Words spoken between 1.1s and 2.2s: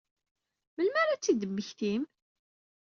ad tt-id-temmektim?